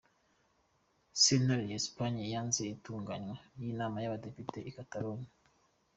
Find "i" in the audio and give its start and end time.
4.69-4.71